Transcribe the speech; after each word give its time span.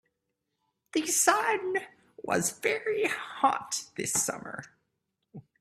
The 0.93 1.05
sun 1.05 1.75
was 2.23 2.53
very 2.59 3.05
hot 3.05 3.83
this 3.97 4.11
summer. 4.13 4.63